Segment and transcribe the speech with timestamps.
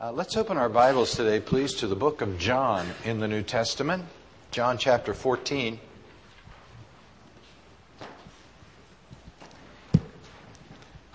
[0.00, 3.42] Uh, let's open our Bibles today, please, to the book of John in the New
[3.42, 4.04] Testament,
[4.52, 5.80] John chapter 14.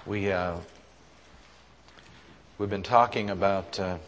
[0.06, 0.58] We, uh,
[2.58, 4.00] we've been talking about uh,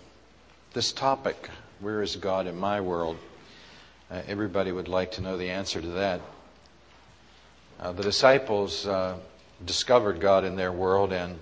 [0.74, 1.50] this topic
[1.80, 3.16] where is God in my world?
[4.12, 6.20] Uh, everybody would like to know the answer to that.
[7.80, 9.16] Uh, the disciples uh,
[9.66, 11.40] discovered God in their world and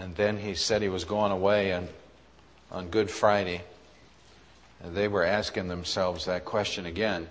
[0.00, 1.86] and then he said he was going away and
[2.72, 3.60] on Good Friday.
[4.82, 7.28] And they were asking themselves that question again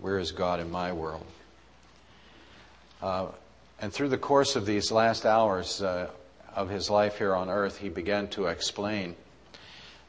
[0.00, 1.24] Where is God in my world?
[3.00, 3.26] Uh,
[3.80, 6.10] and through the course of these last hours uh,
[6.52, 9.14] of his life here on earth, he began to explain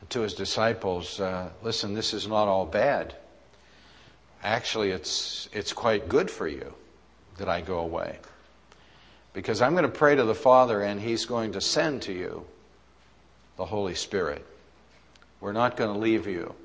[0.10, 3.16] to his disciples uh, listen, this is not all bad.
[4.42, 6.74] Actually, it's, it's quite good for you
[7.38, 8.18] that I go away.
[9.34, 12.46] Because I'm going to pray to the Father and He's going to send to you
[13.58, 14.46] the Holy Spirit.
[15.42, 16.56] We're not going to leave you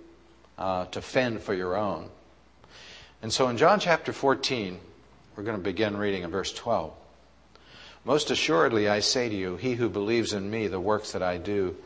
[0.58, 2.08] uh, to fend for your own.
[3.22, 4.78] And so in John chapter 14,
[5.36, 6.92] we're going to begin reading in verse 12.
[8.04, 11.38] Most assuredly, I say to you, he who believes in me, the works that I
[11.38, 11.76] do,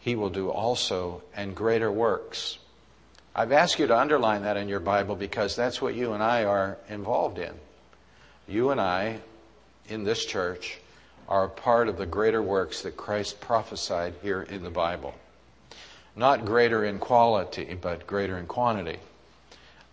[0.00, 2.58] he will do also, and greater works.
[3.34, 6.44] I've asked you to underline that in your Bible because that's what you and I
[6.44, 7.52] are involved in.
[8.46, 9.20] You and I
[9.88, 10.78] in this church
[11.28, 15.14] are part of the greater works that Christ prophesied here in the Bible.
[16.16, 18.98] Not greater in quality, but greater in quantity.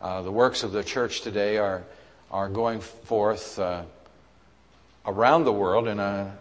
[0.02, 1.84] Uh, the works of the church today are,
[2.32, 3.84] are going forth uh,
[5.06, 6.36] around the world in a,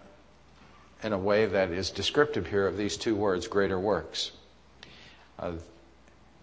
[1.03, 4.33] in a way that is descriptive here of these two words, greater works.
[5.39, 5.53] Uh,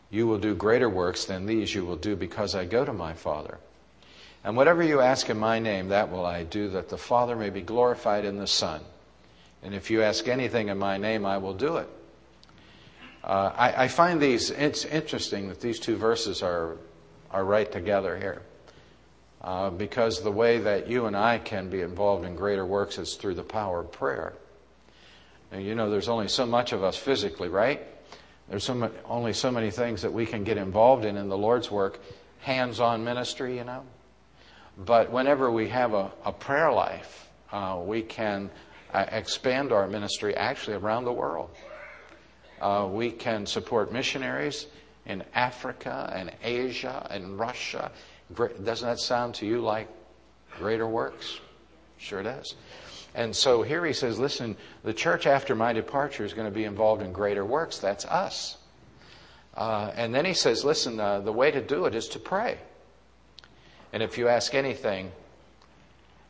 [0.10, 3.14] you will do greater works than these you will do because I go to my
[3.14, 3.58] Father.
[4.48, 7.50] And whatever you ask in my name, that will I do, that the Father may
[7.50, 8.80] be glorified in the Son.
[9.62, 11.90] And if you ask anything in my name, I will do it.
[13.26, 16.78] Uh, I, I, find these, it's interesting that these two verses are,
[17.30, 18.42] are right together here.
[19.42, 23.16] Uh, because the way that you and I can be involved in greater works is
[23.16, 24.32] through the power of prayer.
[25.52, 27.86] And you know, there's only so much of us physically, right?
[28.48, 31.38] There's so much, only so many things that we can get involved in in the
[31.38, 32.00] Lord's work.
[32.40, 33.84] Hands on ministry, you know.
[34.78, 38.52] But whenever we have a, a prayer life, uh, we can
[38.94, 41.50] uh, expand our ministry actually around the world.
[42.62, 44.68] Uh, we can support missionaries
[45.06, 47.92] in Africa and Asia and Russia.
[48.36, 49.88] Doesn't that sound to you like
[50.58, 51.40] greater works?
[51.98, 52.56] Sure does.
[53.16, 56.66] And so here he says, listen, the church after my departure is going to be
[56.66, 57.80] involved in greater works.
[57.80, 58.58] That's us.
[59.56, 62.60] Uh, and then he says, listen, uh, the way to do it is to pray.
[63.94, 65.12] And if you ask anything,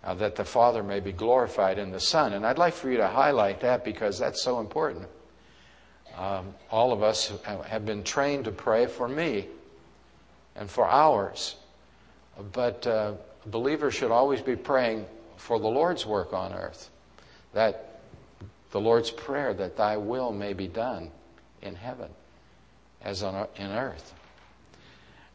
[0.04, 2.34] uh, that the Father may be glorified in the Son.
[2.34, 5.08] And I'd like for you to highlight that because that's so important.
[6.18, 9.48] Um, all of us have been trained to pray for me
[10.56, 11.56] and for ours.
[12.54, 13.14] But uh,
[13.46, 15.06] believers should always be praying
[15.38, 16.90] for the Lord's work on earth.
[17.54, 18.00] That
[18.72, 21.12] the Lord's prayer, that thy will may be done
[21.62, 22.10] in heaven
[23.02, 24.14] as on in earth.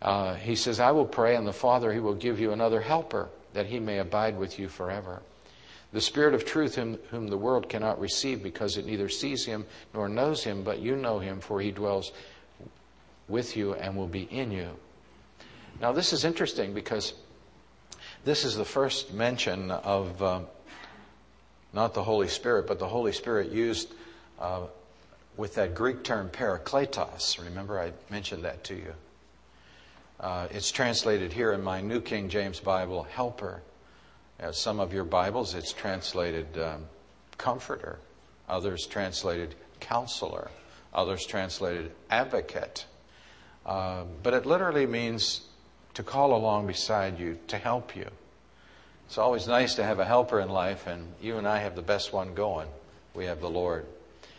[0.03, 3.29] Uh, he says, I will pray, and the Father, He will give you another helper,
[3.55, 5.23] that He may abide with you forever.
[5.93, 9.65] The Spirit of truth, whom, whom the world cannot receive because it neither sees Him
[9.95, 12.11] nor knows Him, but you know Him, for He dwells
[13.29, 14.71] with you and will be in you.
[15.81, 17.15] Now, this is interesting because
[18.25, 20.41] this is the first mention of uh,
[21.73, 23.93] not the Holy Spirit, but the Holy Spirit used
[24.41, 24.63] uh,
[25.37, 27.43] with that Greek term parakletos.
[27.43, 28.95] Remember, I mentioned that to you.
[30.23, 33.61] Uh, it's translated here in my New King James Bible, helper.
[34.39, 36.85] As some of your Bibles, it's translated um,
[37.39, 37.99] comforter.
[38.49, 40.49] Others translated counselor.
[40.95, 42.87] Others translated advocate.
[43.67, 45.41] Uh, but it literally means
[45.95, 48.07] to call along beside you, to help you.
[49.07, 51.83] It's always nice to have a helper in life, and you and I have the
[51.83, 52.69] best one going.
[53.13, 53.87] We have the Lord.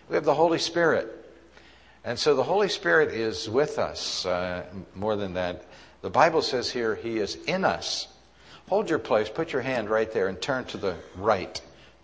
[0.08, 1.20] We have the Holy Spirit.
[2.06, 4.26] And so the Holy Spirit is with us.
[4.26, 5.66] Uh, more than that,
[6.04, 8.10] the Bible says here, He is in us.
[8.68, 11.60] Hold your place, put your hand right there, and turn to the right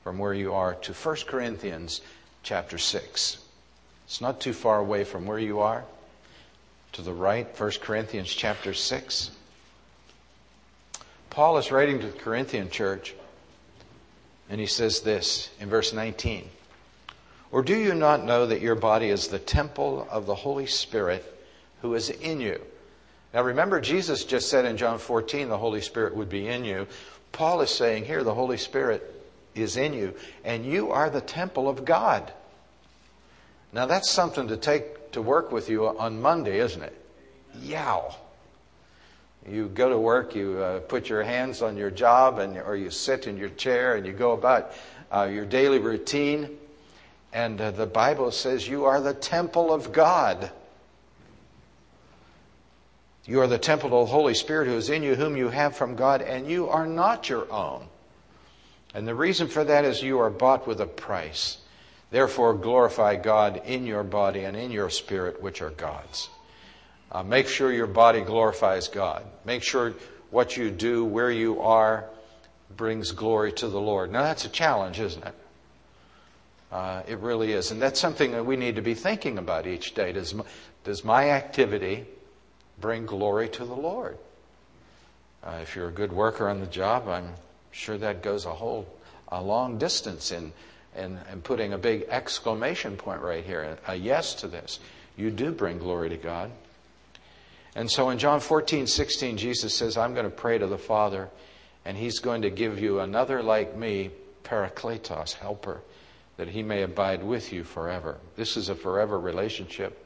[0.06, 2.00] from where you are to 1 Corinthians
[2.42, 3.38] chapter 6.
[4.06, 5.84] It's not too far away from where you are.
[6.94, 9.32] To the right, 1 Corinthians chapter 6.
[11.30, 13.14] Paul is writing to the Corinthian church,
[14.50, 16.50] and he says this in verse 19
[17.52, 21.26] Or do you not know that your body is the temple of the Holy Spirit
[21.82, 22.62] who is in you?
[23.34, 26.88] Now remember, Jesus just said in John 14 the Holy Spirit would be in you.
[27.32, 29.16] Paul is saying here the Holy Spirit
[29.54, 32.32] is in you, and you are the temple of God.
[33.72, 36.96] Now that's something to take to work with you on Monday, isn't it?
[37.62, 38.16] Yow.
[39.48, 42.90] You go to work, you uh, put your hands on your job, and, or you
[42.90, 44.74] sit in your chair and you go about
[45.12, 46.58] uh, your daily routine.
[47.32, 50.52] And uh, the Bible says you are the temple of God.
[53.30, 55.76] You are the temple of the Holy Spirit who is in you, whom you have
[55.76, 57.86] from God, and you are not your own.
[58.96, 61.60] And the reason for that is you are bought with a price.
[62.10, 66.28] Therefore, glorify God in your body and in your spirit, which are God's.
[67.12, 69.24] Uh, make sure your body glorifies God.
[69.46, 69.94] Make sure
[70.32, 72.06] what you do, where you are,
[72.76, 74.12] brings glory to the Lord.
[74.12, 75.36] Now, that's a challenge, isn't it?
[76.72, 77.70] Uh, it really is.
[77.70, 80.14] And that's something that we need to be thinking about each day.
[80.14, 80.34] Does
[80.84, 82.08] does my activity
[82.80, 84.18] bring glory to the Lord?
[85.44, 87.34] Uh, if you're a good worker on the job, I'm
[87.72, 88.88] sure that goes a whole
[89.32, 90.52] a long distance in,
[90.96, 94.80] in, in putting a big exclamation point right here, a yes to this.
[95.16, 96.52] You do bring glory to God.
[97.76, 101.30] And so in John 14, 16, Jesus says, I'm going to pray to the Father,
[101.86, 104.10] and He's going to give you another like me,
[104.44, 105.82] Parakletos, helper,
[106.38, 108.18] that He may abide with you forever.
[108.36, 110.06] This is a forever relationship.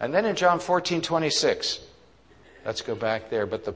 [0.00, 1.80] And then in John 14, 26,
[2.64, 3.74] let's go back there, but the,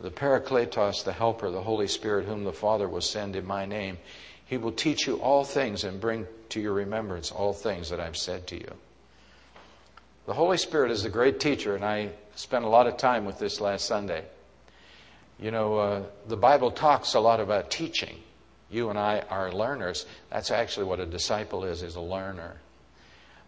[0.00, 3.98] the Parakletos, the helper, the Holy Spirit, whom the Father will send in my name,
[4.46, 8.16] He will teach you all things and bring to your remembrance all things that I've
[8.16, 8.72] said to you.
[10.26, 13.38] The Holy Spirit is a great teacher, and I spent a lot of time with
[13.38, 14.24] this last Sunday.
[15.38, 18.20] You know, uh, the Bible talks a lot about teaching.
[18.70, 20.06] You and I are learners.
[20.30, 22.61] That's actually what a disciple is, is a learner.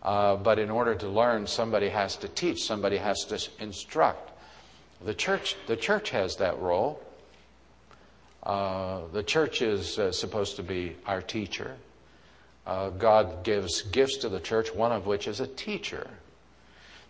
[0.04, 4.30] Uh, but in order to learn, somebody has to teach, somebody has to instruct.
[5.04, 7.00] The church, the church has that role.
[8.42, 11.76] Uh, the church is uh, supposed to be our teacher.
[12.66, 16.08] Uh, God gives gifts to the church, one of which is a teacher.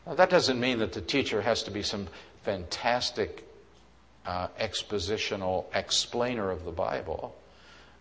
[0.07, 2.09] Now, that doesn't mean that the teacher has to be some
[2.43, 3.45] fantastic
[4.27, 7.35] uh, expositional explainer of the Bible,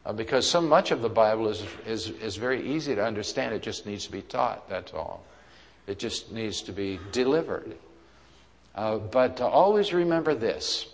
[0.06, 3.54] uh, because so much of the Bible is, is, is very easy to understand.
[3.54, 5.24] It just needs to be taught, that's all.
[5.88, 7.76] It just needs to be delivered.
[8.76, 10.88] Uh, but always remember this.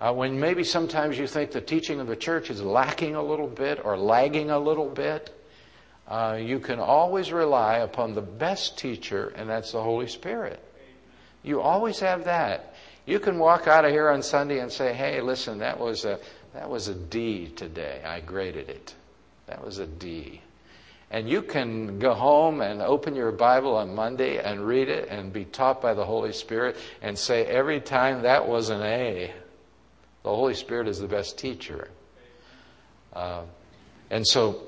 [0.00, 3.46] Uh, when maybe sometimes you think the teaching of the church is lacking a little
[3.46, 5.30] bit or lagging a little bit,
[6.08, 10.62] uh, you can always rely upon the best teacher, and that's the Holy Spirit.
[11.42, 12.74] You always have that.
[13.06, 16.18] You can walk out of here on Sunday and say, "Hey, listen, that was a
[16.54, 18.00] that was a D today.
[18.06, 18.94] I graded it.
[19.46, 20.40] That was a D.
[21.10, 25.32] And you can go home and open your Bible on Monday and read it and
[25.32, 29.32] be taught by the Holy Spirit and say every time that was an A.
[30.22, 31.90] The Holy Spirit is the best teacher.
[33.12, 33.42] Uh,
[34.10, 34.62] and so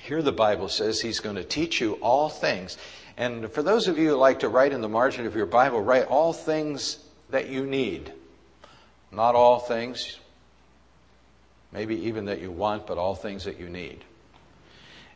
[0.00, 2.78] here the Bible says He's going to teach you all things.
[3.16, 5.82] And for those of you who like to write in the margin of your Bible,
[5.82, 6.98] write all things
[7.30, 8.12] that you need.
[9.10, 10.18] Not all things,
[11.72, 14.04] maybe even that you want, but all things that you need.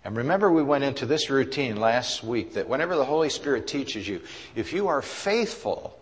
[0.04, 4.06] And remember, we went into this routine last week that whenever the Holy Spirit teaches
[4.08, 4.20] you,
[4.56, 5.96] if you are faithful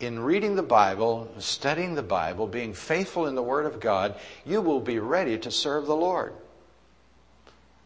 [0.00, 4.14] in reading the Bible, studying the Bible, being faithful in the Word of God,
[4.46, 6.32] you will be ready to serve the Lord.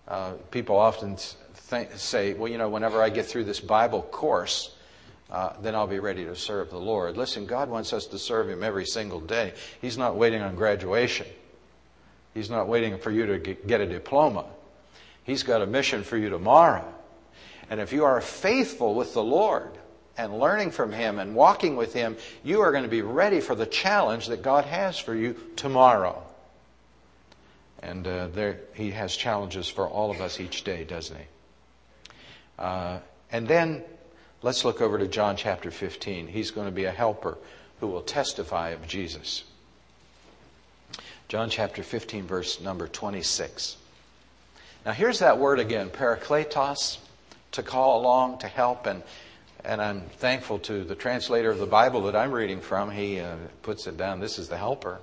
[0.07, 4.77] Uh, people often think, say, well, you know, whenever I get through this Bible course,
[5.31, 7.17] uh, then I'll be ready to serve the Lord.
[7.17, 9.55] Listen, God wants us to serve Him every single day.
[9.81, 11.27] He's not waiting on graduation.
[12.35, 14.47] He's not waiting for you to get a diploma.
[15.25, 16.93] He's got a mission for you tomorrow.
[17.71, 19.71] And if you are faithful with the Lord
[20.17, 23.55] and learning from Him and walking with Him, you are going to be ready for
[23.55, 26.23] the challenge that God has for you tomorrow.
[27.83, 31.25] And uh, there, he has challenges for all of us each day, doesn't he?
[32.59, 33.01] Uh,
[33.33, 33.83] and then
[34.43, 36.29] let's look over to John chapter 15.
[36.29, 37.39] He's going to be a helper
[37.81, 39.43] who will testify of Jesus.
[41.33, 43.79] John chapter 15, verse number 26.
[44.85, 46.99] Now, here's that word again, parakletos,
[47.53, 48.85] to call along, to help.
[48.85, 49.03] And,
[49.65, 52.91] and I'm thankful to the translator of the Bible that I'm reading from.
[52.91, 54.21] He uh, puts it down.
[54.21, 55.01] This is the helper.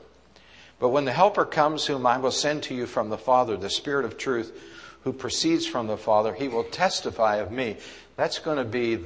[0.78, 3.68] But when the Helper comes, whom I will send to you from the Father, the
[3.72, 4.56] Spirit of truth,
[5.06, 7.78] who proceeds from the Father, he will testify of me.
[8.18, 9.04] That's going to be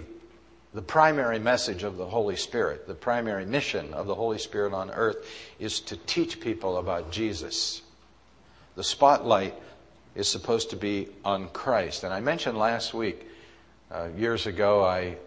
[0.74, 2.88] the primary message of the Holy Spirit.
[2.88, 5.28] The primary mission of the Holy Spirit on earth
[5.60, 7.82] is to teach people about Jesus.
[8.76, 9.56] The spotlight
[10.16, 12.04] is supposed to be on Christ.
[12.04, 13.28] And I mentioned last week,
[13.92, 15.18] uh, years ago, I,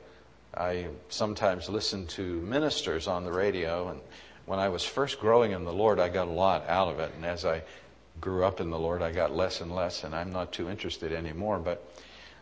[0.56, 4.00] I sometimes listened to ministers on the radio and
[4.46, 7.12] when I was first growing in the Lord, I got a lot out of it.
[7.16, 7.62] And as I
[8.20, 11.12] grew up in the Lord, I got less and less, and I'm not too interested
[11.12, 11.58] anymore.
[11.58, 11.84] But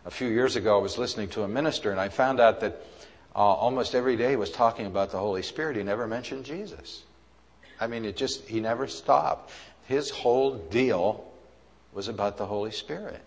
[0.04, 2.84] a few years ago, I was listening to a minister, and I found out that
[3.34, 5.76] uh, almost every day he was talking about the Holy Spirit.
[5.76, 7.02] He never mentioned Jesus.
[7.80, 9.50] I mean, it just, he never stopped.
[9.86, 11.24] His whole deal
[11.92, 13.20] was about the Holy Spirit.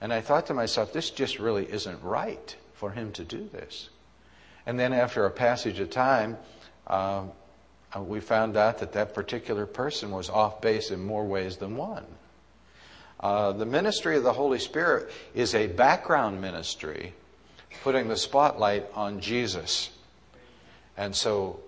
[0.00, 3.88] And I thought to myself, this just really isn't right for him to do this.
[4.66, 6.36] And then after a passage of time,
[6.86, 7.24] uh,
[7.96, 12.04] we found out that that particular person was off base in more ways than one.
[13.22, 17.12] Uh, the ministry of the Holy Spirit is a background ministry
[17.84, 19.90] putting the spotlight on Jesus.
[20.96, 21.60] And so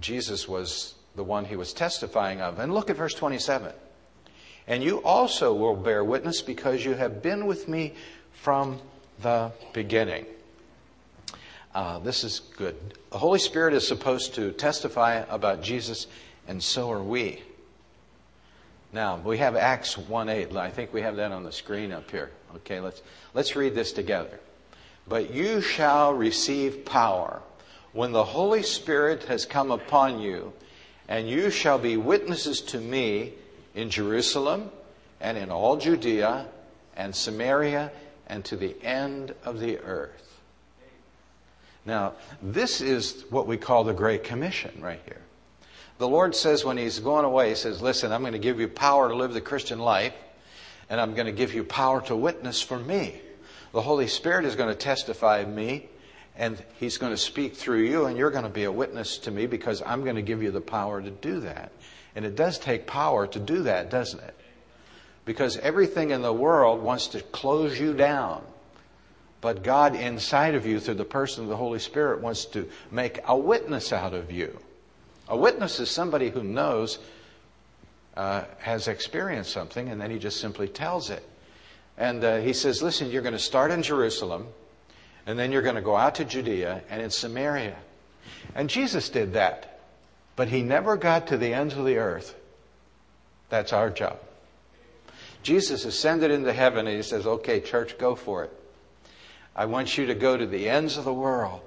[0.00, 2.58] Jesus was the one he was testifying of.
[2.58, 3.72] And look at verse 27.
[4.66, 7.94] And you also will bear witness because you have been with me
[8.32, 8.80] from
[9.22, 10.26] the beginning.
[11.74, 12.74] Uh, this is good.
[13.10, 16.06] The Holy Spirit is supposed to testify about Jesus,
[16.48, 17.42] and so are we.
[18.92, 20.56] Now, we have Acts 1 8.
[20.56, 22.30] I think we have that on the screen up here.
[22.56, 23.02] Okay, let's,
[23.34, 24.38] let's read this together.
[25.08, 27.42] But you shall receive power
[27.92, 30.52] when the Holy Spirit has come upon you,
[31.08, 33.32] and you shall be witnesses to me
[33.74, 34.70] in Jerusalem
[35.20, 36.46] and in all Judea
[36.96, 37.92] and Samaria
[38.26, 40.40] and to the end of the earth.
[41.84, 45.20] Now, this is what we call the Great Commission right here.
[45.98, 48.68] The Lord says when He's going away, He says, Listen, I'm going to give you
[48.68, 50.14] power to live the Christian life,
[50.90, 53.20] and I'm going to give you power to witness for me.
[53.72, 55.88] The Holy Spirit is going to testify of me,
[56.36, 59.30] and He's going to speak through you, and you're going to be a witness to
[59.30, 61.72] me because I'm going to give you the power to do that.
[62.14, 64.34] And it does take power to do that, doesn't it?
[65.24, 68.42] Because everything in the world wants to close you down.
[69.40, 73.20] But God inside of you, through the person of the Holy Spirit, wants to make
[73.26, 74.58] a witness out of you.
[75.28, 76.98] A witness is somebody who knows,
[78.16, 81.26] uh, has experienced something, and then he just simply tells it.
[81.98, 84.46] And uh, he says, Listen, you're going to start in Jerusalem,
[85.26, 87.76] and then you're going to go out to Judea and in Samaria.
[88.54, 89.80] And Jesus did that.
[90.36, 92.34] But he never got to the ends of the earth.
[93.48, 94.18] That's our job.
[95.42, 98.52] Jesus ascended into heaven and he says, Okay, church, go for it.
[99.54, 101.60] I want you to go to the ends of the world.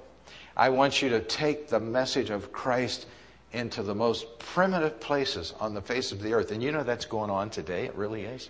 [0.56, 3.06] I want you to take the message of Christ
[3.52, 6.52] into the most primitive places on the face of the earth.
[6.52, 7.86] And you know that's going on today.
[7.86, 8.48] It really is.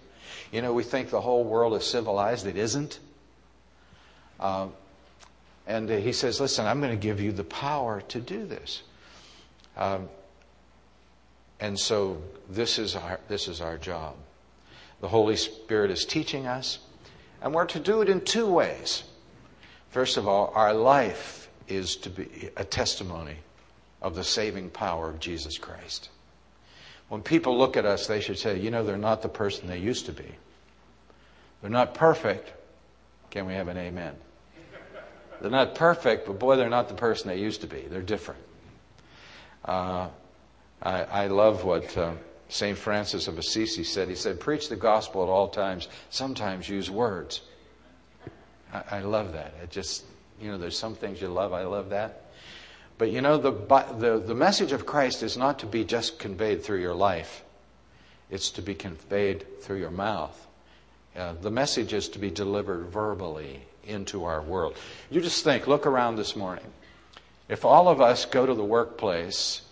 [0.53, 2.47] You know, we think the whole world is civilized.
[2.47, 2.99] It isn't.
[4.39, 4.69] Uh,
[5.67, 8.83] and he says, Listen, I'm going to give you the power to do this.
[9.77, 10.09] Um,
[11.61, 14.17] and so this is, our, this is our job.
[15.01, 16.79] The Holy Spirit is teaching us,
[17.43, 19.05] and we're to do it in two ways.
[19.91, 23.37] First of all, our life is to be a testimony
[24.03, 26.09] of the saving power of Jesus Christ.
[27.09, 29.79] When people look at us, they should say, you know, they're not the person they
[29.79, 30.37] used to be.
[31.61, 32.53] They're not perfect.
[33.31, 34.15] Can we have an amen?
[35.41, 37.81] They're not perfect, but boy, they're not the person they used to be.
[37.81, 38.41] They're different.
[39.65, 40.09] Uh,
[40.83, 42.13] I, I, love what uh,
[42.49, 42.77] St.
[42.77, 44.09] Francis of Assisi said.
[44.09, 47.43] He said, Preach the gospel at all times, sometimes use words.
[48.73, 49.55] I, I love that.
[49.63, 50.05] It just,
[50.41, 51.53] you know, there's some things you love.
[51.53, 52.30] I love that.
[53.01, 53.53] But you know, the,
[53.97, 57.43] the, the message of Christ is not to be just conveyed through your life,
[58.29, 60.47] it's to be conveyed through your mouth.
[61.17, 64.77] Uh, the message is to be delivered verbally into our world.
[65.11, 66.67] You just think, look around this morning.
[67.49, 69.63] If all of us go to the workplace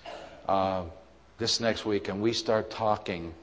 [0.49, 0.85] uh,
[1.37, 3.35] this next week and we start talking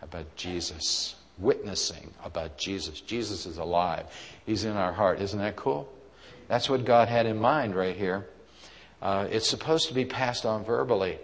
[0.00, 4.06] about Jesus, witnessing about Jesus, Jesus is alive.
[4.46, 5.20] He's in our heart.
[5.20, 5.92] Isn't that cool?
[6.46, 8.28] That's what God had in mind right here.
[9.00, 11.18] Uh, it's supposed to be passed on verbally.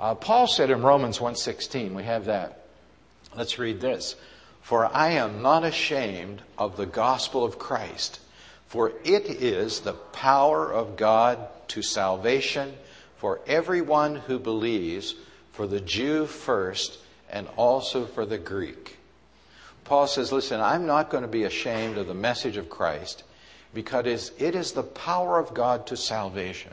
[0.00, 2.64] Uh, Paul said in Romans 1:16, we have that.
[3.36, 4.16] Let's read this.
[4.62, 8.20] For I am not ashamed of the gospel of Christ,
[8.66, 12.74] for it is the power of God to salvation
[13.16, 15.14] for everyone who believes,
[15.52, 16.98] for the Jew first,
[17.30, 18.96] and also for the Greek.
[19.84, 23.22] Paul says, Listen, I'm not going to be ashamed of the message of Christ
[23.74, 26.72] because it is the power of God to salvation.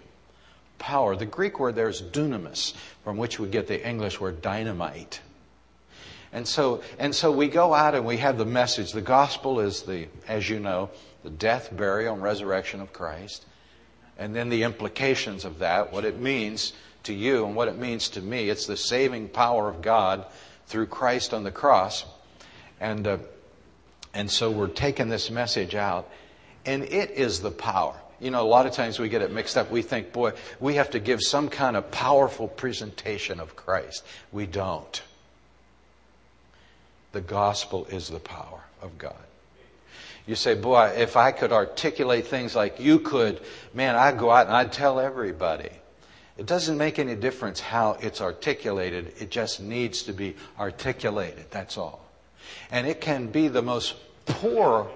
[0.82, 1.16] Power.
[1.16, 2.74] The Greek word there is dunamis,
[3.04, 5.22] from which we get the English word dynamite.
[6.34, 8.92] And so, and so we go out and we have the message.
[8.92, 10.90] The gospel is the, as you know,
[11.24, 13.46] the death, burial, and resurrection of Christ.
[14.18, 16.74] And then the implications of that, what it means
[17.04, 18.50] to you and what it means to me.
[18.50, 20.26] It's the saving power of God
[20.66, 22.06] through Christ on the cross.
[22.80, 23.18] And, uh,
[24.14, 26.10] and so we're taking this message out.
[26.66, 27.96] And it is the power.
[28.22, 29.72] You know, a lot of times we get it mixed up.
[29.72, 34.06] We think, boy, we have to give some kind of powerful presentation of Christ.
[34.32, 35.02] We don't.
[37.14, 39.16] The gospel is the power of God.
[40.28, 43.42] You say, boy, if I could articulate things like you could,
[43.74, 45.72] man, I'd go out and I'd tell everybody.
[46.38, 49.14] It doesn't make any difference how it's articulated.
[49.20, 51.46] It just needs to be articulated.
[51.50, 52.06] That's all.
[52.72, 53.96] And it can be the most
[54.28, 54.88] poor,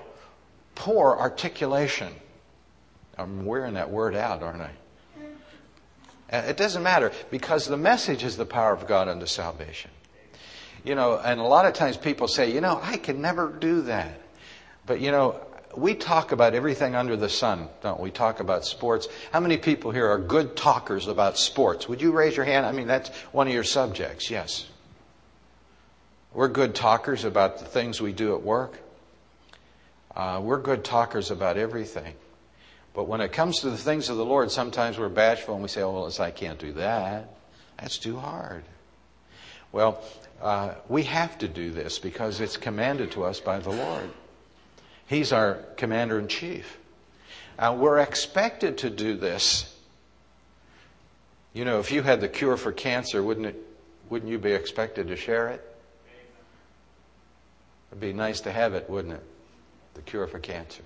[0.76, 2.14] poor articulation.
[3.18, 4.72] I'm wearing that word out, aren't I?
[6.30, 9.92] It doesn't matter because the message is the power of God unto salvation.
[10.84, 13.82] You know, and a lot of times people say, you know, I can never do
[13.84, 14.20] that.
[14.86, 15.40] But you know,
[15.76, 18.12] we talk about everything under the sun, don't we?
[18.12, 19.08] Talk about sports.
[19.32, 21.88] How many people here are good talkers about sports?
[21.90, 22.66] Would you raise your hand?
[22.66, 24.68] I mean, that's one of your subjects, yes.
[26.34, 28.80] We're good talkers about the things we do at work.
[30.16, 32.14] Uh, we're good talkers about everything.
[32.96, 35.70] But when it comes to the things of the Lord, sometimes we're bashful and we
[35.70, 37.36] say, oh, well, I can't do that.
[37.78, 38.64] That's too hard.
[39.74, 40.02] Well,
[40.42, 44.10] uh, we have to do this because it's commanded to us by the Lord.
[45.08, 46.78] He's our commander in chief.
[47.60, 49.72] And we're expected to do this.
[51.54, 53.56] You know, if you had the cure for cancer, wouldn't it
[54.10, 55.76] wouldn't you be expected to share it?
[57.90, 59.24] It'd be nice to have it, wouldn't it?
[59.96, 60.84] The cure for cancer.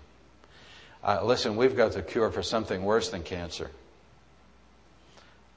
[1.03, 3.71] Uh, listen, we've got the cure for something worse than cancer.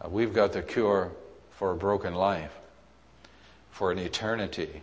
[0.01, 1.11] Uh, we've got the cure
[1.59, 2.53] for a broken life,
[3.73, 4.83] for an eternity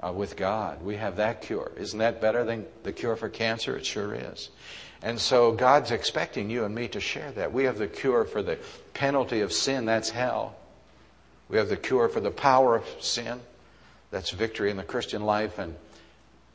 [0.00, 0.82] uh, with God.
[0.82, 1.72] We have that cure.
[1.76, 3.76] Isn't that better than the cure for cancer?
[3.76, 4.48] It sure is.
[5.02, 7.52] And so God's expecting you and me to share that.
[7.52, 8.58] We have the cure for the
[8.94, 10.56] penalty of sin, that's hell.
[11.48, 13.40] We have the cure for the power of sin,
[14.10, 15.74] that's victory in the Christian life, and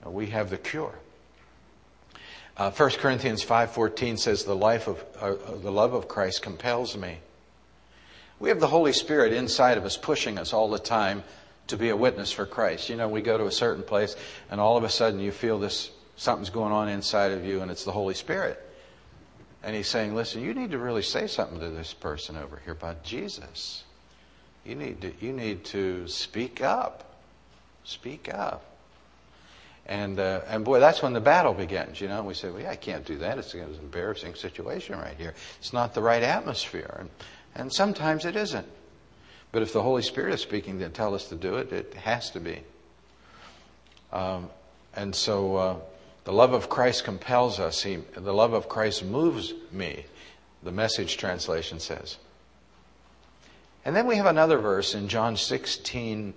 [0.04, 0.96] we have the cure.
[2.62, 7.18] Uh, 1 Corinthians 5.14 says, the, life of, uh, the love of Christ compels me.
[8.40, 11.24] We have the Holy Spirit inside of us pushing us all the time
[11.70, 12.88] to be a witness for Christ.
[12.88, 14.16] You know, we go to a certain place
[14.52, 17.72] and all of a sudden you feel this, something's going on inside of you and
[17.72, 18.64] it's the Holy Spirit.
[19.64, 22.74] And he's saying, listen, you need to really say something to this person over here
[22.74, 23.86] about Jesus.
[24.68, 27.24] You need to, you need to speak up.
[27.86, 28.71] Speak up.
[29.92, 32.20] And, uh, and boy, that's when the battle begins, you know.
[32.20, 33.38] And We say, well, yeah, I can't do that.
[33.38, 35.34] It's, an embarrassing situation right here.
[35.60, 36.96] It's not the right atmosphere.
[36.98, 37.10] And,
[37.56, 38.66] and sometimes it isn't.
[39.52, 42.30] But if the Holy Spirit is speaking to tell us to do it, it has
[42.30, 42.62] to be.
[44.14, 44.50] Um,
[44.96, 45.76] and so uh,
[46.24, 47.84] the love of Christ compels us.
[47.84, 50.06] He, the love of Christ moves me,
[50.64, 52.16] the message translation says.
[53.84, 56.34] And then we have another verse in John 16,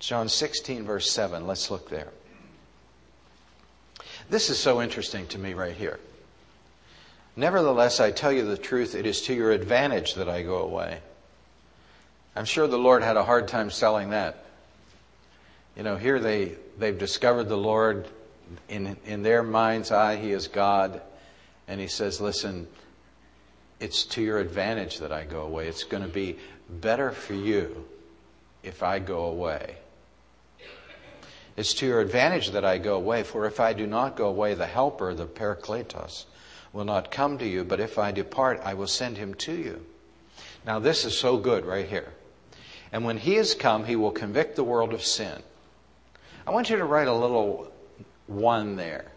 [0.00, 1.46] John 16, verse 7.
[1.46, 2.10] Let's look there.
[4.30, 5.98] This is so interesting to me right here.
[7.36, 11.00] Nevertheless, I tell you the truth, it is to your advantage that I go away.
[12.36, 14.44] I'm sure the Lord had a hard time selling that.
[15.76, 18.08] You know, here they, they've discovered the Lord.
[18.68, 21.00] In, in their mind's eye, He is God.
[21.66, 22.68] And He says, Listen,
[23.80, 25.66] it's to your advantage that I go away.
[25.66, 27.84] It's going to be better for you
[28.62, 29.76] if I go away.
[31.56, 34.54] It's to your advantage that I go away, for if I do not go away,
[34.54, 36.24] the Helper, the Parakletos,
[36.72, 39.84] will not come to you, but if I depart, I will send him to you.
[40.66, 42.12] Now, this is so good right here.
[42.92, 45.42] And when he has come, he will convict the world of sin.
[46.46, 47.72] I want you to write a little
[48.26, 49.12] one there.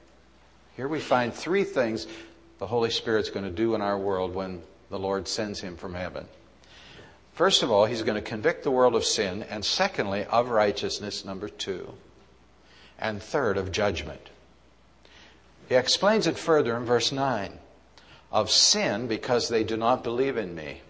[0.76, 2.08] Here we find three things
[2.60, 5.94] the Holy Spirit's going to do in our world when the Lord sends him from
[5.94, 6.28] heaven.
[7.34, 11.24] First of all, he's going to convict the world of sin, and secondly, of righteousness,
[11.24, 11.94] number two,
[13.00, 14.30] and third, of judgment.
[15.70, 17.60] He explains it further in verse 9
[18.32, 20.82] of sin because they do not believe in me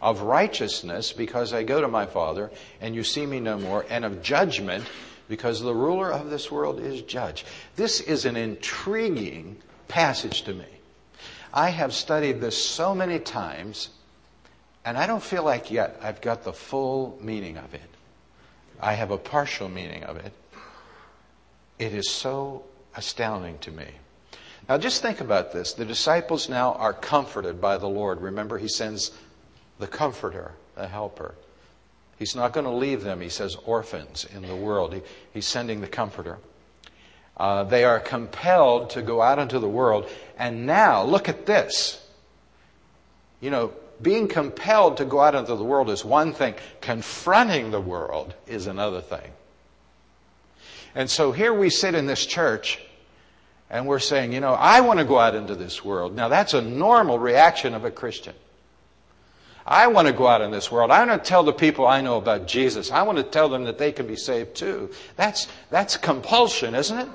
[0.00, 4.04] of righteousness because I go to my Father and you see me no more, and
[4.04, 4.84] of judgment
[5.28, 7.44] because the ruler of this world is judge.
[7.76, 9.56] This is an intriguing
[9.88, 10.66] passage to me.
[11.52, 13.88] I have studied this so many times,
[14.84, 17.80] and I don't feel like yet I've got the full meaning of it.
[18.80, 20.32] I have a partial meaning of it.
[21.78, 22.64] It is so
[22.96, 23.86] astounding to me.
[24.68, 25.74] Now, just think about this.
[25.74, 28.20] The disciples now are comforted by the Lord.
[28.20, 29.12] Remember, He sends
[29.78, 31.34] the comforter, the helper.
[32.18, 34.94] He's not going to leave them, he says, orphans in the world.
[34.94, 35.02] He,
[35.34, 36.38] he's sending the comforter.
[37.36, 40.08] Uh, they are compelled to go out into the world.
[40.38, 42.02] And now, look at this.
[43.40, 47.80] You know, being compelled to go out into the world is one thing, confronting the
[47.80, 49.30] world is another thing.
[50.96, 52.80] And so here we sit in this church
[53.68, 56.16] and we're saying, you know, I want to go out into this world.
[56.16, 58.34] Now that's a normal reaction of a Christian.
[59.66, 60.90] I want to go out in this world.
[60.90, 62.90] I want to tell the people I know about Jesus.
[62.90, 64.90] I want to tell them that they can be saved too.
[65.16, 67.08] That's, that's compulsion, isn't it?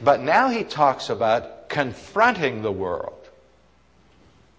[0.00, 3.28] But now he talks about confronting the world.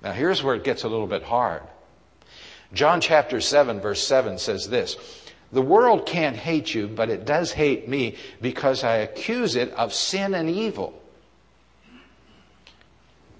[0.02, 1.62] Now here's where it gets a little bit hard.
[2.74, 4.98] John chapter 7 verse 7 says this,
[5.52, 9.94] the world can't hate you, but it does hate me because I accuse it of
[9.94, 11.02] sin and evil.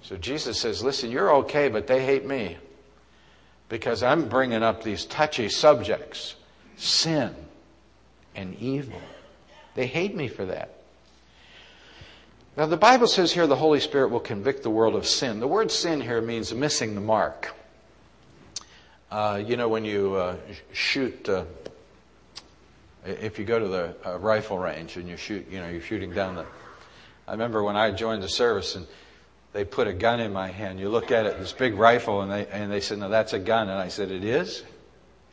[0.02, 2.58] So Jesus says, listen, you're okay, but they hate me
[3.68, 6.34] because I'm bringing up these touchy subjects
[6.76, 7.34] sin
[8.34, 9.00] and evil.
[9.74, 10.82] They hate me for that.
[12.54, 15.40] Now, the Bible says here the Holy Spirit will convict the world of sin.
[15.40, 17.54] The word sin here means missing the mark.
[19.10, 20.36] Uh, you know, when you uh,
[20.72, 21.44] shoot, uh,
[23.04, 26.12] if you go to the uh, rifle range and you shoot, you know, you're shooting
[26.12, 26.46] down the.
[27.26, 28.86] I remember when I joined the service and
[29.52, 30.80] they put a gun in my hand.
[30.80, 33.38] You look at it, this big rifle, and they and they said, "No, that's a
[33.38, 34.62] gun." And I said, "It is,"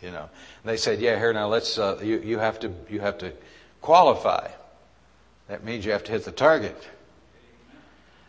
[0.01, 0.29] you know.
[0.63, 3.34] And they said, "Yeah, here now let's uh, you you have to you have to
[3.82, 4.49] qualify.
[5.47, 6.77] That means you have to hit the target."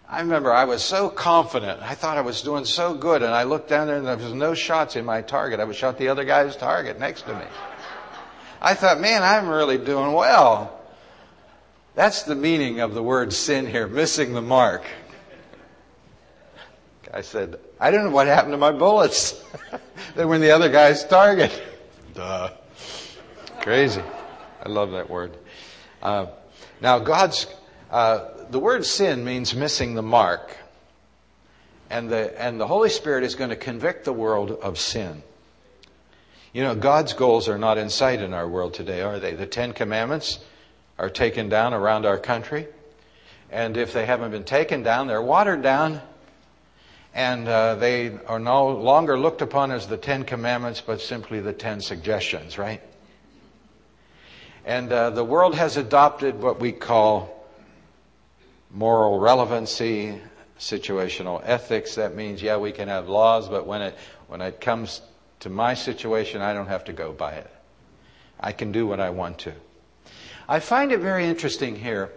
[0.09, 1.81] I remember I was so confident.
[1.83, 4.33] I thought I was doing so good, and I looked down there, and there was
[4.33, 5.61] no shots in my target.
[5.61, 7.45] I was shot the other guy's target next to me.
[8.61, 10.79] I thought, man, I'm really doing well.
[11.95, 14.85] That's the meaning of the word sin here, missing the mark.
[17.13, 19.43] I said, I don't know what happened to my bullets.
[20.15, 21.63] they were in the other guy's target.
[22.15, 22.51] Duh.
[23.61, 24.03] Crazy.
[24.63, 25.37] I love that word.
[26.03, 26.27] Uh,
[26.81, 27.47] now, God's,
[27.91, 30.57] uh, the word sin means missing the mark.
[31.89, 35.23] And the, and the Holy Spirit is going to convict the world of sin.
[36.53, 39.35] You know, God's goals are not in sight in our world today, are they?
[39.35, 40.41] The Ten Commandments
[40.99, 42.67] are taken down around our country.
[43.51, 46.01] And if they haven't been taken down, they're watered down
[47.15, 51.53] and uh, they are no longer looked upon as the Ten Commandments, but simply the
[51.53, 52.81] Ten Suggestions, right?
[54.65, 57.49] And uh, the world has adopted what we call
[58.71, 60.21] moral relevancy,
[60.59, 61.97] situational ethics.
[61.97, 63.97] That means, yeah, we can have laws, but when it
[64.29, 65.01] when it comes
[65.41, 67.51] to my situation, I don't have to go by it.
[68.39, 69.53] I can do what I want to.
[70.49, 72.11] I find it very interesting here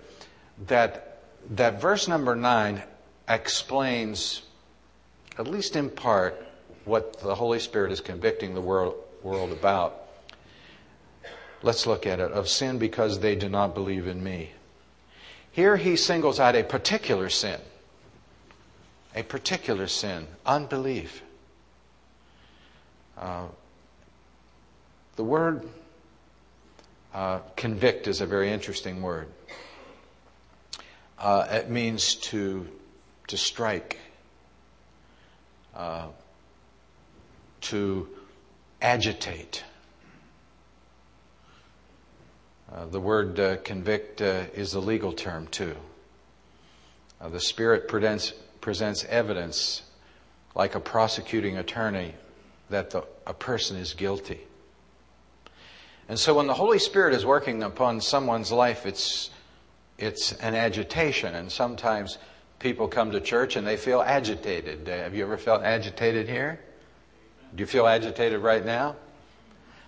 [0.68, 1.20] that
[1.52, 2.84] that verse number nine
[3.28, 4.44] explains
[5.38, 6.46] at least in part,
[6.86, 10.08] what the Holy Spirit is convicting the world, world about.
[11.62, 12.32] Let's look at it.
[12.32, 14.52] Of sin because they do not believe in me.
[15.52, 17.60] Here he singles out a particular sin.
[19.16, 21.24] A particular sin, unbelief.
[23.18, 23.46] Uh,
[25.16, 25.68] the word
[27.14, 29.28] uh, convict is a very interesting word.
[31.20, 32.68] Uh, it means to,
[33.28, 34.00] to strike
[35.76, 36.08] uh,
[37.62, 38.08] to
[38.82, 39.64] agitate.
[42.72, 45.76] Uh, the word convict is a legal term, too.
[47.26, 49.84] The Spirit presents, presents evidence,
[50.56, 52.16] like a prosecuting attorney,
[52.74, 54.42] that the, a person is guilty.
[56.10, 59.30] And so when the Holy Spirit is working upon someone's life, it's,
[59.98, 62.18] it's an agitation, and sometimes
[62.60, 64.90] people come to church and they feel agitated.
[64.90, 66.60] Uh, have you ever felt agitated here?
[67.56, 68.96] Do you feel agitated right now?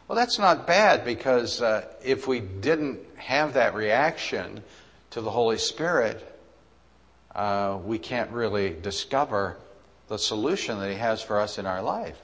[0.08, 4.62] Well, that's not bad because uh, if we didn't have that reaction
[5.12, 6.24] to the Holy Spirit,
[7.34, 9.58] uh, we can't really discover
[10.08, 12.20] the solution that He has for us in our life.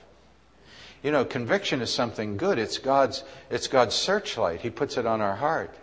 [1.04, 2.60] You know, conviction is something good.
[2.60, 4.62] It's God's, it's God's searchlight.
[4.62, 5.76] He puts it on our heart.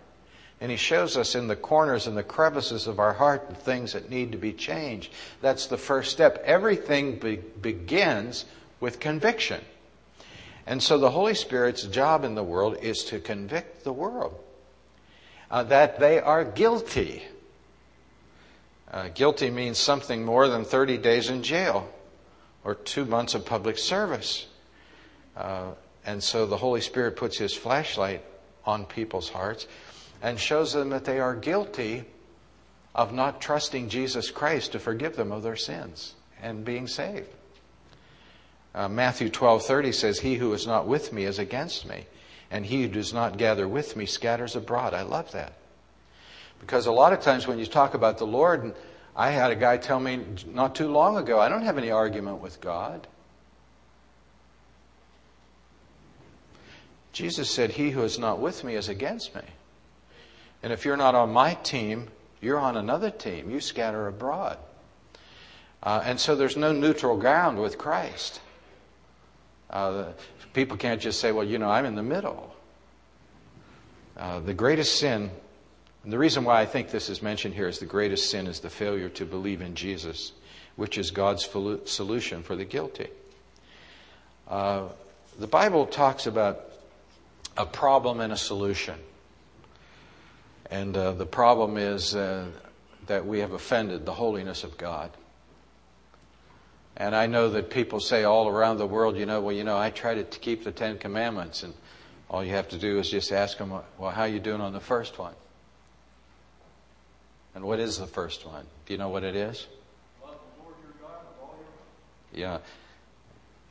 [0.60, 3.92] And he shows us in the corners and the crevices of our heart the things
[3.92, 5.12] that need to be changed.
[5.40, 6.42] That's the first step.
[6.44, 8.44] Everything be- begins
[8.80, 9.60] with conviction.
[10.66, 14.38] And so the Holy Spirit's job in the world is to convict the world
[15.50, 17.22] uh, that they are guilty.
[18.90, 21.88] Uh, guilty means something more than 30 days in jail
[22.64, 24.46] or two months of public service.
[25.38, 25.70] Uh,
[26.04, 28.24] and so the Holy Spirit puts his flashlight
[28.64, 29.68] on people's hearts
[30.20, 32.04] and shows them that they are guilty
[32.94, 37.28] of not trusting Jesus Christ to forgive them of their sins and being saved.
[38.74, 42.06] Uh, Matthew 12:30 says, "He who is not with me is against me,
[42.50, 45.52] and he who does not gather with me scatters abroad." I love that.
[46.60, 48.74] Because a lot of times when you talk about the Lord,
[49.14, 52.40] I had a guy tell me not too long ago, I don't have any argument
[52.40, 53.06] with God.
[57.12, 59.42] Jesus said, He who is not with me is against me.
[60.62, 62.08] And if you're not on my team,
[62.40, 63.50] you're on another team.
[63.50, 64.58] You scatter abroad.
[65.82, 68.40] Uh, and so there's no neutral ground with Christ.
[69.70, 70.06] Uh,
[70.52, 72.54] people can't just say, well, you know, I'm in the middle.
[74.16, 75.30] Uh, the greatest sin
[76.08, 78.60] And the reason why I think this is mentioned here is the greatest sin is
[78.60, 80.32] the failure to believe in Jesus,
[80.76, 81.44] which is God's
[81.84, 83.08] solution for the guilty.
[84.48, 84.88] Uh,
[85.38, 86.67] the Bible talks about
[87.58, 88.94] a problem and a solution.
[90.70, 92.46] And uh, the problem is uh,
[93.08, 95.10] that we have offended the holiness of God.
[96.96, 99.76] And I know that people say all around the world, you know, well, you know,
[99.76, 101.74] I try to keep the Ten Commandments, and
[102.30, 104.72] all you have to do is just ask them, well, how are you doing on
[104.72, 105.34] the first one?
[107.54, 108.66] And what is the first one?
[108.86, 109.66] Do you know what it is?
[112.32, 112.58] Yeah.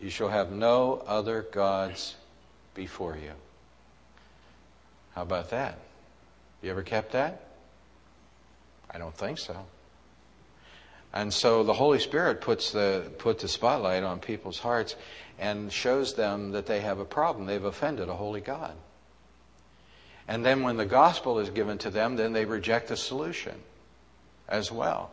[0.02, 2.16] You shall have no other gods
[2.74, 3.32] before you.
[5.18, 5.80] How about that?
[6.62, 7.42] You ever kept that?
[8.92, 9.66] I don't think so.
[11.12, 14.96] And so the Holy Spirit puts the, put the spotlight on people's hearts
[15.40, 17.48] and shows them that they have a problem.
[17.48, 18.76] They've offended a holy God.
[20.28, 23.56] And then when the gospel is given to them, then they reject the solution
[24.48, 25.10] as well.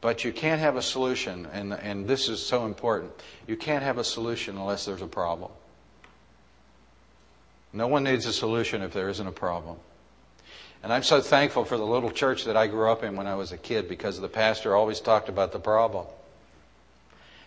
[0.00, 3.12] But you can't have a solution, and, and this is so important.
[3.46, 5.50] You can't have a solution unless there's a problem.
[7.72, 9.78] No one needs a solution if there isn't a problem.
[10.82, 13.36] And I'm so thankful for the little church that I grew up in when I
[13.36, 16.06] was a kid because the pastor always talked about the problem.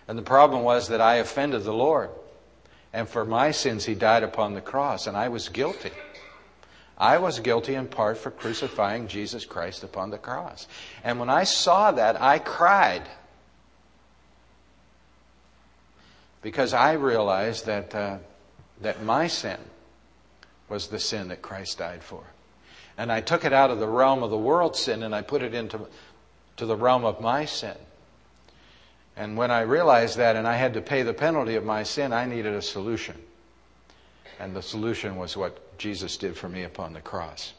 [0.07, 2.09] And the problem was that I offended the Lord.
[2.93, 5.91] And for my sins, He died upon the cross, and I was guilty.
[6.97, 10.65] I was guilty in part for crucifying Jesus Christ upon the cross.
[11.03, 13.03] And when I saw that, I cried.
[16.41, 18.17] Because I realized that, uh,
[18.79, 19.57] that my sin
[20.69, 22.23] was the sin that Christ died for.
[22.97, 25.41] And I took it out of the realm of the world's sin and I put
[25.41, 25.87] it into
[26.57, 27.75] to the realm of my sin.
[29.17, 32.13] And when I realized that and I had to pay the penalty of my sin,
[32.13, 33.15] I needed a solution.
[34.39, 37.53] And the solution was what Jesus did for me upon the cross,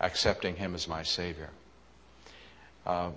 [0.00, 1.48] accepting Him as my Savior.
[2.86, 3.10] Uh,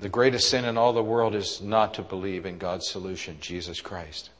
[0.00, 3.80] the greatest sin in all the world is not to believe in God's solution, Jesus
[3.80, 4.30] Christ.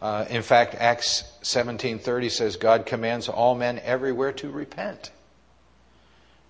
[0.00, 5.10] Uh, in fact, Acts 17:30 says God commands all men everywhere to repent.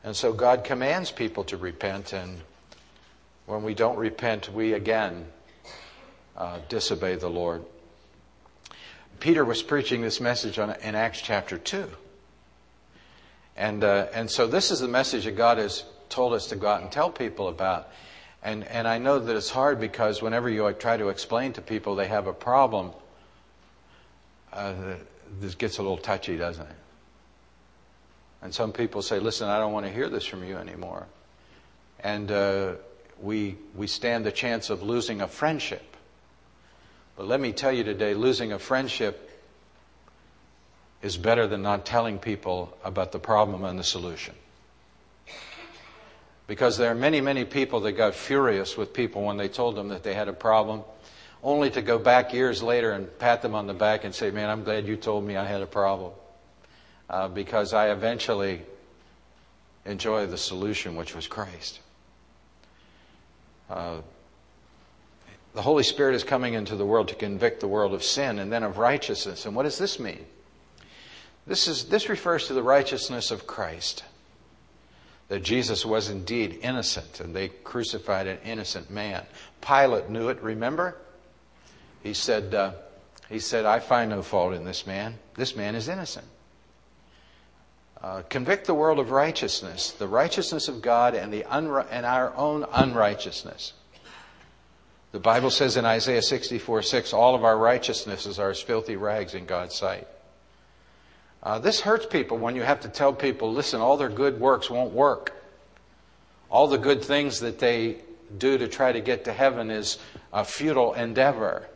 [0.04, 2.40] And so God commands people to repent, and
[3.46, 5.26] when we don't repent, we again
[6.36, 7.64] uh, disobey the Lord.
[9.20, 11.90] Peter was preaching this message on, in Acts chapter 2.
[13.56, 16.68] And, uh, and so this is the message that God has told us to go
[16.68, 17.88] out and tell people about.
[18.42, 21.96] And, and I know that it's hard because whenever you try to explain to people
[21.96, 22.92] they have a problem,
[24.52, 24.74] uh,
[25.40, 26.76] this gets a little touchy, doesn't it?
[28.40, 31.06] And some people say, listen, I don't want to hear this from you anymore.
[32.00, 32.74] And uh,
[33.20, 35.96] we, we stand the chance of losing a friendship.
[37.16, 39.24] But let me tell you today, losing a friendship
[41.02, 44.34] is better than not telling people about the problem and the solution.
[46.46, 49.88] Because there are many, many people that got furious with people when they told them
[49.88, 50.82] that they had a problem,
[51.42, 54.50] only to go back years later and pat them on the back and say, Man,
[54.50, 56.12] I'm glad you told me I had a problem
[57.08, 58.62] uh, because I eventually
[59.84, 61.80] enjoy the solution, which was Christ.
[63.70, 63.98] Uh,
[65.54, 68.52] the Holy Spirit is coming into the world to convict the world of sin and
[68.52, 69.46] then of righteousness.
[69.46, 70.24] And what does this mean?
[71.46, 74.04] This, is, this refers to the righteousness of Christ.
[75.28, 79.24] That Jesus was indeed innocent and they crucified an innocent man.
[79.60, 80.96] Pilate knew it, remember?
[82.08, 82.72] He said, uh,
[83.28, 85.18] he said, I find no fault in this man.
[85.34, 86.24] This man is innocent.
[88.02, 92.34] Uh, convict the world of righteousness, the righteousness of God and, the unri- and our
[92.34, 93.74] own unrighteousness.
[95.12, 99.34] The Bible says in Isaiah 64 6, all of our righteousnesses are as filthy rags
[99.34, 100.08] in God's sight.
[101.42, 104.70] Uh, this hurts people when you have to tell people, listen, all their good works
[104.70, 105.36] won't work.
[106.48, 107.98] All the good things that they
[108.38, 109.98] do to try to get to heaven is
[110.32, 111.68] a futile endeavor.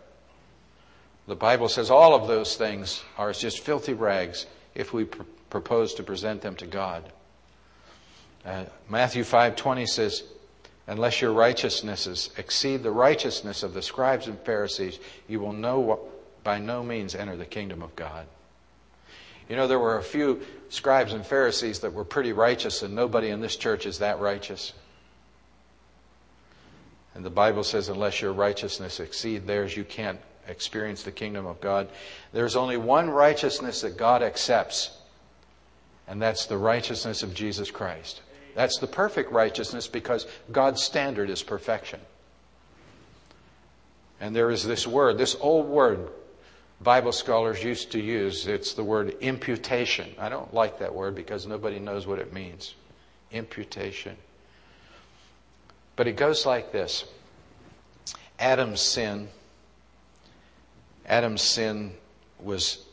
[1.27, 5.95] The Bible says all of those things are just filthy rags if we pr- propose
[5.95, 7.13] to present them to God.
[8.45, 10.25] Uh, Matthew 5:20 says,
[10.89, 16.01] "Unless your righteousnesses exceed the righteousness of the scribes and Pharisees, you will no,
[16.43, 18.27] by no means enter the kingdom of God."
[19.49, 23.29] You know, there were a few scribes and Pharisees that were pretty righteous, and nobody
[23.29, 24.73] in this church is that righteous.
[27.15, 31.61] And the Bible says, unless your righteousness exceed theirs, you can't experience the kingdom of
[31.61, 31.89] God.
[32.33, 34.91] There's only one righteousness that God accepts,
[36.09, 38.23] and that's the righteousness of Jesus Christ.
[38.55, 42.01] That's the perfect righteousness because God's standard is perfection.
[44.21, 46.09] And there is this word, this old word,
[46.81, 48.47] Bible scholars used to use.
[48.47, 50.15] It's the word imputation.
[50.19, 52.75] I don't like that word because nobody knows what it means.
[53.31, 54.17] Imputation.
[55.97, 57.05] But it goes like this
[58.39, 59.29] Adam's sin,
[61.07, 61.93] Adam's sin
[62.39, 62.85] was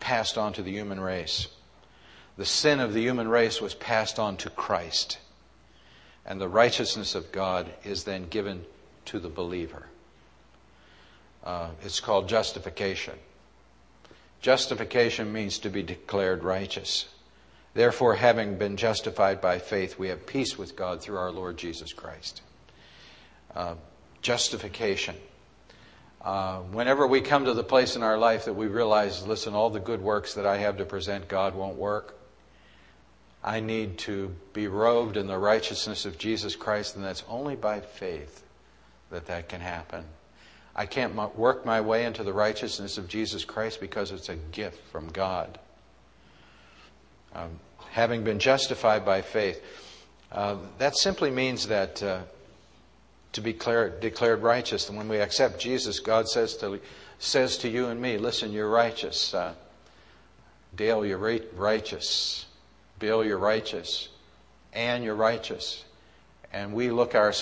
[0.00, 1.48] passed on to the human race.
[2.36, 5.18] The sin of the human race was passed on to Christ.
[6.24, 8.64] And the righteousness of God is then given
[9.06, 9.86] to the believer.
[11.42, 13.14] Uh, it's called justification.
[14.40, 17.08] Justification means to be declared righteous.
[17.74, 21.92] Therefore, having been justified by faith, we have peace with God through our Lord Jesus
[21.92, 22.42] Christ.
[23.54, 23.74] Uh,
[24.22, 25.16] justification.
[26.20, 29.70] Uh, whenever we come to the place in our life that we realize, listen, all
[29.70, 32.16] the good works that I have to present God won't work,
[33.42, 37.80] I need to be robed in the righteousness of Jesus Christ, and that's only by
[37.80, 38.42] faith
[39.10, 40.04] that that can happen.
[40.74, 44.80] I can't work my way into the righteousness of Jesus Christ because it's a gift
[44.90, 45.58] from God.
[47.34, 47.50] Um,
[47.90, 49.60] having been justified by faith,
[50.30, 52.20] uh, that simply means that uh,
[53.32, 54.88] to be declared, declared righteous.
[54.88, 56.80] And when we accept Jesus, God says to,
[57.18, 59.34] says to you and me, listen, you're righteous.
[59.34, 59.54] Uh,
[60.74, 62.46] Dale, you're righteous.
[62.98, 64.08] Bill, you're righteous.
[64.72, 65.84] Ann, you're righteous.
[66.52, 67.32] And we look our,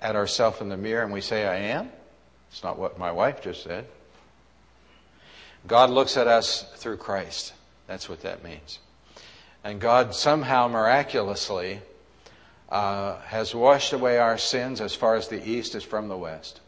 [0.00, 1.90] at ourselves in the mirror and we say, I am?
[2.50, 3.86] It's not what my wife just said.
[5.66, 7.52] God looks at us through Christ.
[7.86, 8.78] That's what that means.
[9.64, 11.80] And God somehow miraculously
[12.72, 16.60] uh, has washed away our sins as far as the east is from the west.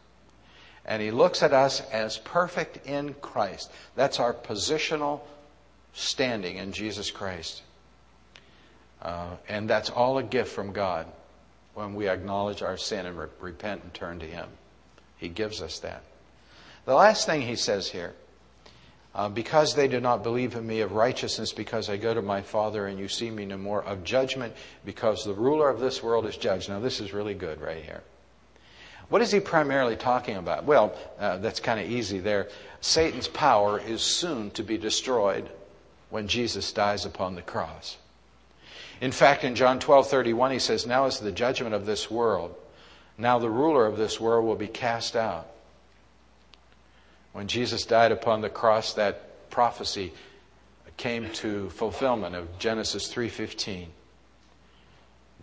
[0.85, 3.71] And He looks at us as perfect in Christ.
[3.95, 5.21] That's our positional
[5.93, 7.63] standing in Jesus Christ.
[9.01, 11.07] Uh, and that's all a gift from God
[11.73, 14.47] when we acknowledge our sin and re- repent and turn to Him.
[15.17, 16.03] He gives us that.
[16.85, 18.13] The last thing he says here
[19.15, 22.41] uh, because they do not believe in me of righteousness, because I go to my
[22.41, 26.25] Father and you see me no more, of judgment, because the ruler of this world
[26.25, 26.67] is judged.
[26.67, 28.03] Now, this is really good right here.
[29.07, 30.65] What is he primarily talking about?
[30.65, 32.49] Well, uh, that's kind of easy there.
[32.81, 35.49] Satan's power is soon to be destroyed
[36.09, 37.97] when Jesus dies upon the cross.
[38.99, 42.55] In fact, in John 12:31 he says, "Now is the judgment of this world.
[43.17, 45.47] Now the ruler of this world will be cast out.
[47.35, 50.13] When Jesus died upon the cross, that prophecy
[50.95, 53.89] came to fulfillment of Genesis 3:15.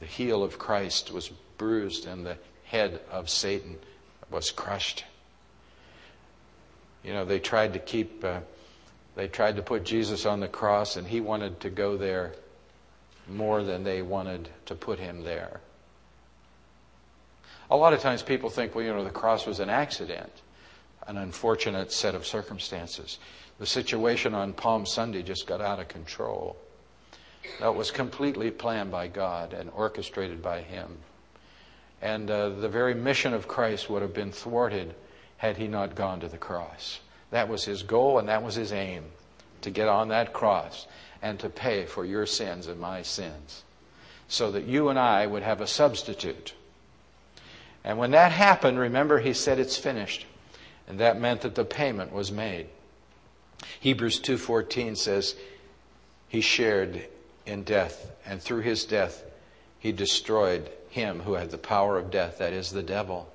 [0.01, 1.29] The heel of Christ was
[1.59, 3.79] bruised and the head of Satan
[4.31, 5.05] was crushed.
[7.05, 8.41] You know, they tried to keep uh,
[9.15, 12.33] they tried to put Jesus on the cross and he wanted to go there
[13.29, 15.61] more than they wanted to put him there.
[17.71, 20.33] A lot of times people think, well, you know, the cross was an accident,
[21.07, 23.19] an unfortunate set of circumstances.
[23.59, 26.57] The situation on Palm Sunday just got out of control.
[27.61, 30.99] That was completely planned by God and orchestrated by Him.
[32.01, 34.95] And uh, the very mission of Christ would have been thwarted
[35.37, 37.01] had He not gone to the cross.
[37.31, 39.05] That was His goal and that was His aim
[39.63, 40.87] to get on that cross
[41.21, 43.63] and to pay for your sins and my sins
[44.29, 46.55] so that you and I would have a substitute
[47.85, 50.27] and when that happened, remember he said it's finished.
[50.89, 52.67] And that meant that the payment was made.
[53.81, 55.37] Hebrews 2:14 says
[56.29, 57.07] he shared
[57.47, 59.25] in death and through his death
[59.79, 63.31] he destroyed him who had the power of death that is the devil.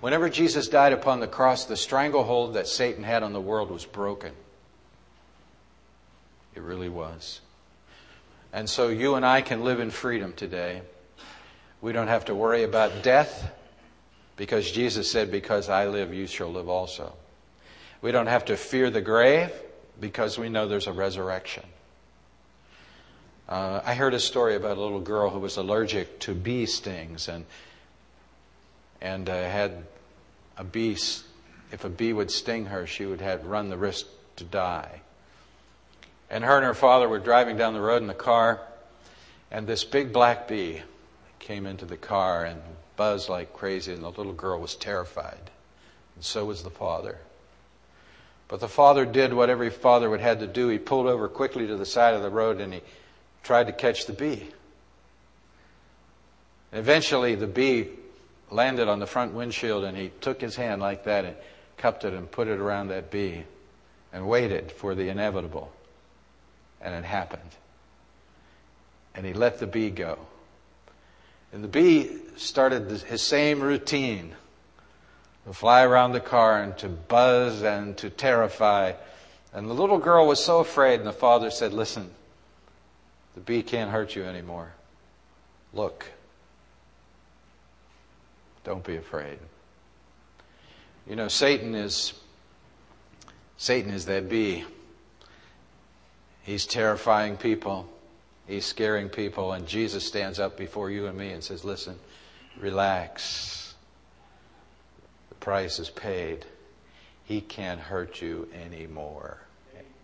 [0.00, 3.84] Whenever Jesus died upon the cross the stranglehold that Satan had on the world was
[3.84, 4.32] broken.
[6.54, 7.40] It really was.
[8.52, 10.82] And so you and I can live in freedom today.
[11.80, 13.52] We don't have to worry about death
[14.40, 17.12] because Jesus said, Because I live, you shall live also.
[18.00, 19.52] We don't have to fear the grave
[20.00, 21.64] because we know there's a resurrection.
[23.50, 27.28] Uh, I heard a story about a little girl who was allergic to bee stings
[27.28, 27.44] and
[29.02, 29.84] and uh, had
[30.56, 30.96] a bee.
[31.70, 35.02] If a bee would sting her, she would have run the risk to die.
[36.30, 38.62] And her and her father were driving down the road in the car,
[39.50, 40.80] and this big black bee
[41.40, 42.62] came into the car and
[43.00, 45.50] buzzed like crazy, and the little girl was terrified.
[46.16, 47.16] And so was the father.
[48.46, 50.68] But the father did what every father would have to do.
[50.68, 52.82] He pulled over quickly to the side of the road and he
[53.42, 54.46] tried to catch the bee.
[56.72, 57.88] And eventually, the bee
[58.50, 61.36] landed on the front windshield, and he took his hand like that and
[61.78, 63.44] cupped it and put it around that bee
[64.12, 65.72] and waited for the inevitable.
[66.82, 67.56] And it happened.
[69.14, 70.18] And he let the bee go.
[71.52, 74.34] And the bee started his same routine
[75.46, 78.92] to fly around the car and to buzz and to terrify.
[79.52, 82.10] And the little girl was so afraid, and the father said, Listen,
[83.34, 84.72] the bee can't hurt you anymore.
[85.72, 86.06] Look.
[88.62, 89.38] Don't be afraid.
[91.08, 92.12] You know, Satan is
[93.56, 94.64] Satan is that bee.
[96.42, 97.88] He's terrifying people.
[98.46, 99.52] He's scaring people.
[99.52, 101.98] And Jesus stands up before you and me and says, Listen,
[102.58, 103.74] relax.
[105.28, 106.44] The price is paid.
[107.24, 109.38] He can't hurt you anymore.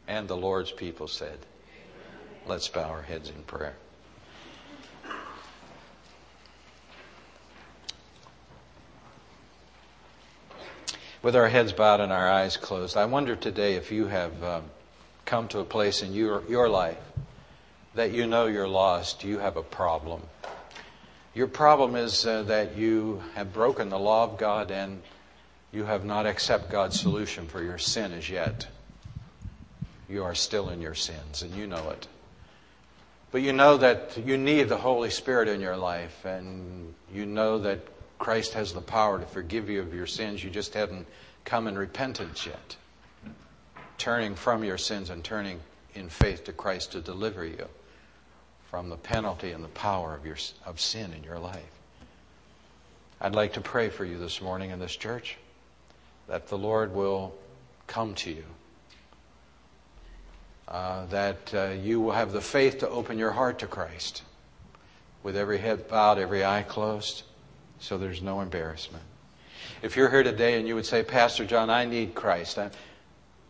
[0.07, 1.39] And the Lord's people said,
[2.47, 3.74] Let's bow our heads in prayer.
[11.22, 14.64] With our heads bowed and our eyes closed, I wonder today if you have um,
[15.24, 16.99] come to a place in your, your life
[17.97, 20.22] that you know you're lost, you have a problem.
[21.34, 25.03] Your problem is uh, that you have broken the law of God and
[25.72, 28.68] you have not accepted God's solution for your sin as yet.
[30.11, 32.07] You are still in your sins and you know it.
[33.32, 37.59] But you know that you need the Holy Spirit in your life and you know
[37.61, 37.80] that
[38.18, 40.44] Christ has the power to forgive you of your sins.
[40.44, 41.07] You just haven't
[41.47, 42.76] come in repentance yet.
[43.97, 45.61] Turning from your sins and turning
[45.94, 47.66] in faith to Christ to deliver you
[48.70, 51.62] from the penalty and the power of, your, of sin in your life.
[53.20, 55.36] I'd like to pray for you this morning in this church
[56.28, 57.34] that the Lord will
[57.86, 58.44] come to you,
[60.68, 64.22] uh, that uh, you will have the faith to open your heart to Christ
[65.22, 67.22] with every head bowed, every eye closed
[67.78, 69.04] so there's no embarrassment.
[69.82, 72.58] If you're here today and you would say, Pastor John, I need Christ.
[72.58, 72.70] I'm,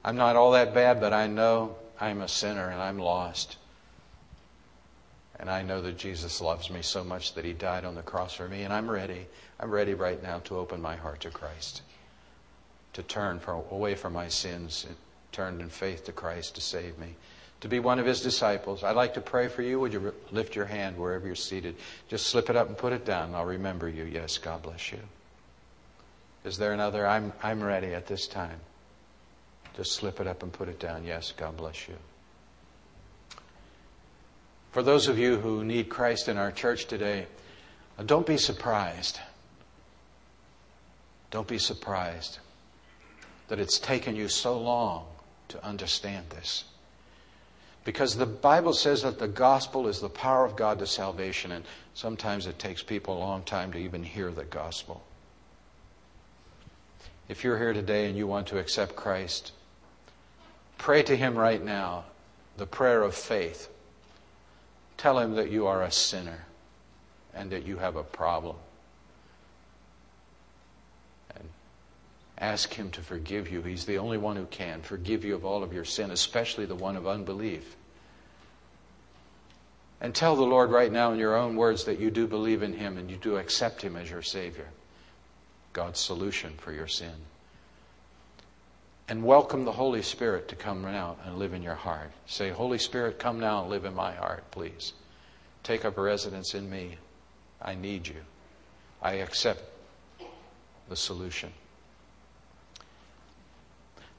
[0.05, 3.57] I'm not all that bad, but I know I'm a sinner and I'm lost.
[5.39, 8.35] And I know that Jesus loves me so much that He died on the cross
[8.35, 9.27] for me, and I'm ready.
[9.61, 11.83] I'm ready right now to open my heart to Christ,
[12.95, 14.97] to turn from, away from my sins, and
[15.33, 17.17] turn in faith to Christ to save me
[17.61, 18.85] to be one of his disciples.
[18.85, 19.81] I'd like to pray for you.
[19.81, 21.77] Would you lift your hand wherever you're seated?
[22.09, 23.35] Just slip it up and put it down.
[23.35, 24.05] I'll remember you.
[24.05, 24.99] Yes, God bless you.
[26.45, 27.07] Is there another?
[27.07, 28.61] I'm, I'm ready at this time.
[29.77, 31.05] Just slip it up and put it down.
[31.05, 31.97] Yes, God bless you.
[34.77, 37.29] For those of you who need Christ in our church today,
[37.99, 39.19] uh, don't be surprised.
[41.31, 42.41] Don't be surprised
[43.49, 45.07] that it's taken you so long
[45.49, 46.65] to understand this.
[47.87, 51.65] Because the Bible says that the gospel is the power of God to salvation, and
[51.95, 55.03] sometimes it takes people a long time to even hear the gospel.
[57.31, 59.53] If you're here today and you want to accept Christ,
[60.77, 62.05] pray to Him right now
[62.59, 63.71] the prayer of faith.
[64.97, 66.45] Tell Him that you are a sinner
[67.35, 68.57] and that you have a problem.
[71.35, 71.49] And
[72.39, 73.63] Ask Him to forgive you.
[73.63, 76.75] He's the only one who can forgive you of all of your sin, especially the
[76.75, 77.77] one of unbelief.
[80.01, 82.75] And tell the Lord right now in your own words that you do believe in
[82.75, 84.69] Him and you do accept Him as your Savior,
[85.73, 87.15] God's solution for your sin.
[89.09, 92.11] And welcome the Holy Spirit to come now and live in your heart.
[92.27, 94.95] Say, Holy Spirit, come now and live in my heart, please.
[95.63, 96.97] Take up residence in me.
[97.63, 98.17] I need you.
[99.01, 99.63] I accept
[100.89, 101.53] the solution.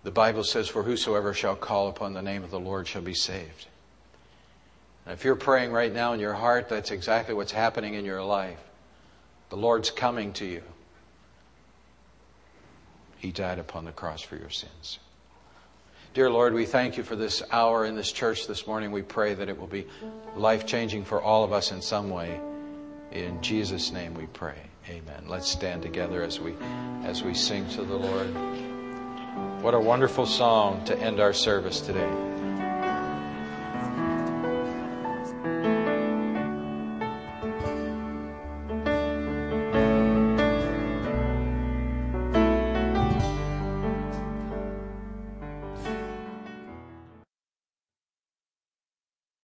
[0.03, 3.13] The Bible says, For whosoever shall call upon the name of the Lord shall be
[3.13, 3.67] saved.
[5.05, 8.23] And if you're praying right now in your heart, that's exactly what's happening in your
[8.23, 8.59] life.
[9.49, 10.63] The Lord's coming to you.
[13.17, 14.99] He died upon the cross for your sins.
[16.13, 18.91] Dear Lord, we thank you for this hour in this church this morning.
[18.91, 19.85] We pray that it will be
[20.35, 22.39] life changing for all of us in some way.
[23.11, 24.57] In Jesus' name we pray.
[24.89, 25.25] Amen.
[25.27, 26.55] Let's stand together as we
[27.03, 28.27] as we sing to the Lord.
[29.61, 32.36] What a wonderful song to end our service today.